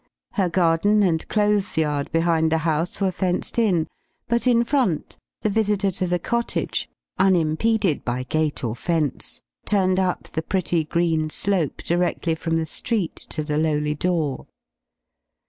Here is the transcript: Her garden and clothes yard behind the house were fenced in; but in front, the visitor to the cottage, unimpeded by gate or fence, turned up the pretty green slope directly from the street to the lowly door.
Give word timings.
Her 0.31 0.49
garden 0.49 1.03
and 1.03 1.27
clothes 1.27 1.77
yard 1.77 2.11
behind 2.11 2.51
the 2.51 2.57
house 2.65 2.99
were 2.99 3.11
fenced 3.11 3.59
in; 3.59 3.87
but 4.27 4.47
in 4.47 4.63
front, 4.63 5.15
the 5.43 5.49
visitor 5.51 5.91
to 5.91 6.07
the 6.07 6.17
cottage, 6.17 6.89
unimpeded 7.19 8.03
by 8.03 8.23
gate 8.23 8.63
or 8.63 8.75
fence, 8.75 9.43
turned 9.63 9.99
up 9.99 10.23
the 10.29 10.41
pretty 10.41 10.85
green 10.85 11.29
slope 11.29 11.83
directly 11.83 12.33
from 12.33 12.57
the 12.57 12.65
street 12.65 13.15
to 13.15 13.43
the 13.43 13.59
lowly 13.59 13.93
door. 13.93 14.47